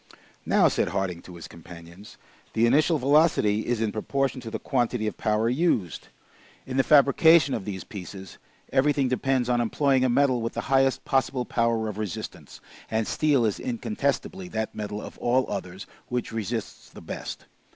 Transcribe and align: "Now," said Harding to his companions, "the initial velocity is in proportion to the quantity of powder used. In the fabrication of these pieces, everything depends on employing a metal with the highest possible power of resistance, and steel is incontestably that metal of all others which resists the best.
"Now," 0.47 0.67
said 0.67 0.87
Harding 0.87 1.21
to 1.21 1.35
his 1.35 1.47
companions, 1.47 2.17
"the 2.53 2.65
initial 2.65 2.97
velocity 2.97 3.67
is 3.67 3.81
in 3.81 3.91
proportion 3.91 4.41
to 4.41 4.49
the 4.49 4.57
quantity 4.57 5.05
of 5.05 5.15
powder 5.15 5.47
used. 5.47 6.07
In 6.65 6.77
the 6.77 6.83
fabrication 6.83 7.53
of 7.53 7.65
these 7.65 7.83
pieces, 7.83 8.39
everything 8.73 9.09
depends 9.09 9.47
on 9.47 9.61
employing 9.61 10.03
a 10.03 10.09
metal 10.09 10.41
with 10.41 10.53
the 10.53 10.61
highest 10.73 11.05
possible 11.05 11.45
power 11.45 11.87
of 11.87 11.99
resistance, 11.99 12.59
and 12.89 13.05
steel 13.05 13.45
is 13.45 13.59
incontestably 13.59 14.47
that 14.47 14.73
metal 14.73 14.99
of 14.99 15.19
all 15.19 15.45
others 15.47 15.85
which 16.09 16.31
resists 16.31 16.89
the 16.89 16.99
best. 17.01 17.45